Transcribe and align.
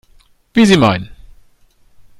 Wie 0.55 0.65
Sie 0.65 0.77
meinen. 0.77 1.11